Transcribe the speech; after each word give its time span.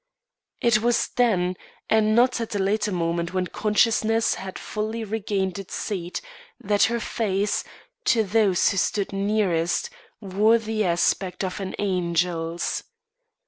It 0.61 0.81
was 0.81 1.09
then 1.09 1.53
and 1.87 2.15
not 2.15 2.41
at 2.41 2.55
a 2.55 2.57
later 2.57 2.91
moment 2.91 3.35
when 3.35 3.45
consciousness 3.45 4.33
had 4.33 4.57
fully 4.57 5.03
regained 5.03 5.59
its 5.59 5.75
seat 5.75 6.21
that 6.59 6.85
her 6.85 6.99
face, 6.99 7.63
to 8.05 8.23
those 8.23 8.69
who 8.71 8.77
stood 8.77 9.13
nearest 9.13 9.91
wore 10.19 10.57
the 10.57 10.85
aspect 10.85 11.43
of 11.43 11.59
an 11.59 11.75
angel's. 11.75 12.83